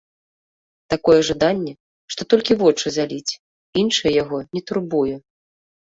Такое 0.93 1.17
жаданне, 1.27 1.73
што 2.15 2.21
толькі 2.33 2.59
вочы 2.65 2.85
заліць, 2.99 3.37
іншае 3.87 4.11
яго 4.21 4.37
не 4.53 4.61
турбуе. 4.69 5.15